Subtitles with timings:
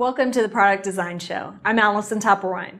[0.00, 1.52] Welcome to the Product Design Show.
[1.62, 2.78] I'm Allison Toppelwein.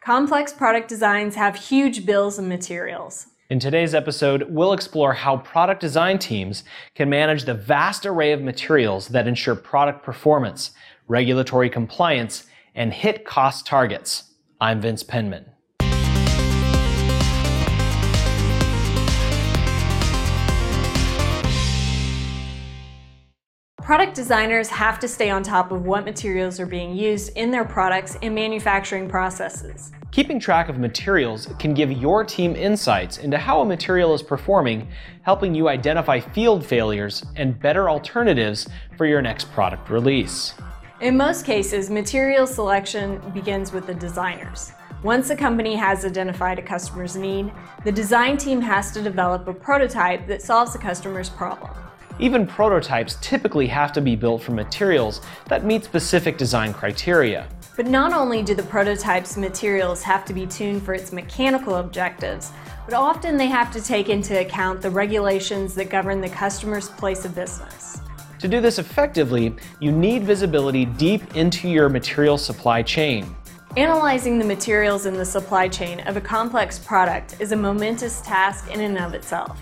[0.00, 3.26] Complex product designs have huge bills and materials.
[3.48, 6.62] In today's episode, we'll explore how product design teams
[6.94, 10.70] can manage the vast array of materials that ensure product performance,
[11.08, 12.46] regulatory compliance,
[12.76, 14.34] and hit cost targets.
[14.60, 15.46] I'm Vince Penman.
[23.90, 27.64] Product designers have to stay on top of what materials are being used in their
[27.64, 29.90] products and manufacturing processes.
[30.12, 34.86] Keeping track of materials can give your team insights into how a material is performing,
[35.22, 40.54] helping you identify field failures and better alternatives for your next product release.
[41.00, 44.70] In most cases, material selection begins with the designers.
[45.02, 47.50] Once a company has identified a customer's need,
[47.82, 51.72] the design team has to develop a prototype that solves the customer's problem.
[52.18, 57.48] Even prototypes typically have to be built from materials that meet specific design criteria.
[57.76, 62.52] But not only do the prototype's materials have to be tuned for its mechanical objectives,
[62.84, 67.24] but often they have to take into account the regulations that govern the customer's place
[67.24, 68.00] of business.
[68.40, 73.34] To do this effectively, you need visibility deep into your material supply chain.
[73.76, 78.68] Analyzing the materials in the supply chain of a complex product is a momentous task
[78.72, 79.60] in and of itself.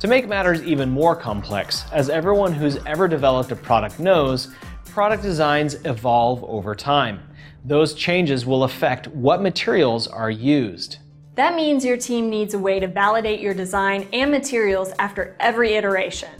[0.00, 4.54] To make matters even more complex, as everyone who's ever developed a product knows,
[4.84, 7.20] product designs evolve over time.
[7.64, 10.98] Those changes will affect what materials are used.
[11.34, 15.74] That means your team needs a way to validate your design and materials after every
[15.74, 16.30] iteration.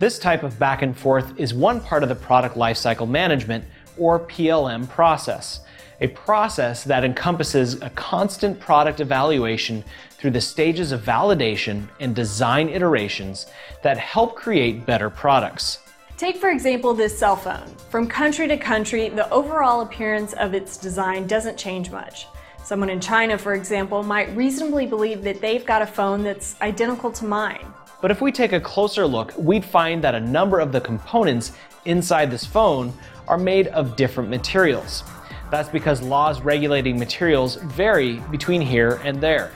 [0.00, 3.64] This type of back and forth is one part of the product lifecycle management,
[3.96, 5.60] or PLM process
[6.00, 12.68] a process that encompasses a constant product evaluation through the stages of validation and design
[12.68, 13.46] iterations
[13.82, 15.80] that help create better products.
[16.16, 17.66] Take, for example, this cell phone.
[17.90, 22.26] From country to country, the overall appearance of its design doesn't change much.
[22.62, 27.10] Someone in China, for example, might reasonably believe that they've got a phone that's identical
[27.12, 27.66] to mine.
[28.00, 31.52] But if we take a closer look, we'd find that a number of the components
[31.84, 32.92] inside this phone
[33.28, 35.04] are made of different materials.
[35.50, 39.52] That's because laws regulating materials vary between here and there.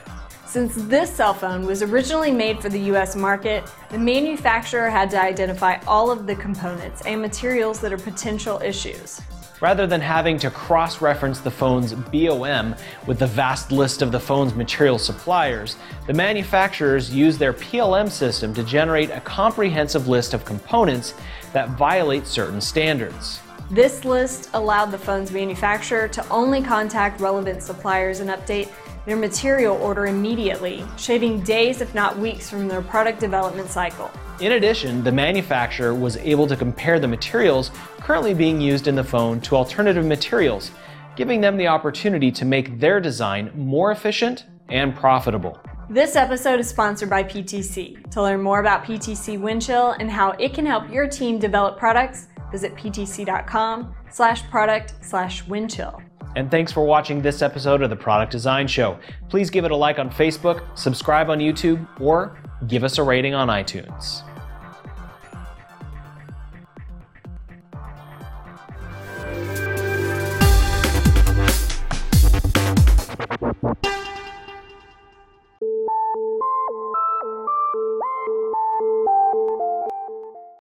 [0.46, 5.20] Since this cell phone was originally made for the US market, the manufacturer had to
[5.20, 9.20] identify all of the components and materials that are potential issues.
[9.60, 14.20] Rather than having to cross reference the phone's BOM with the vast list of the
[14.20, 20.44] phone's material suppliers, the manufacturers use their PLM system to generate a comprehensive list of
[20.44, 21.12] components
[21.52, 23.40] that violate certain standards.
[23.70, 28.70] This list allowed the phone's manufacturer to only contact relevant suppliers and update
[29.04, 34.10] their material order immediately, shaving days if not weeks from their product development cycle.
[34.40, 37.70] In addition, the manufacturer was able to compare the materials
[38.00, 40.70] currently being used in the phone to alternative materials,
[41.14, 45.60] giving them the opportunity to make their design more efficient and profitable.
[45.90, 48.10] This episode is sponsored by PTC.
[48.12, 52.27] To learn more about PTC Windchill and how it can help your team develop products,
[52.50, 56.02] visit ptc.com slash product slash windchill.
[56.36, 58.98] And thanks for watching this episode of the Product Design Show.
[59.28, 63.34] Please give it a like on Facebook, subscribe on YouTube, or give us a rating
[63.34, 64.22] on iTunes.